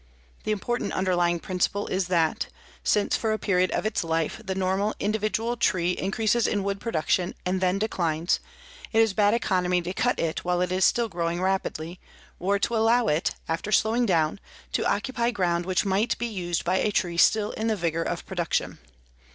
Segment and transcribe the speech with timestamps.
[0.45, 2.47] The important underlying principle is that,
[2.83, 7.35] since for a period of its life the normal individual tree increases in wood production
[7.45, 8.39] and then declines,
[8.93, 11.99] it is bad economy to cut it while it is still growing rapidly
[12.39, 14.39] or to allow it, after slowing down,
[14.71, 18.25] to occupy ground which might be used by a tree still in the vigor of
[18.25, 18.79] production.